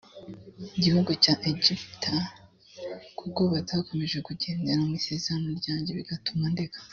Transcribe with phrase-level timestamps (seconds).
[0.83, 2.15] gihugu cya egiputa
[3.19, 6.79] kuko batakomeje kugendera mu isezerano ryanjye bigatuma ndeka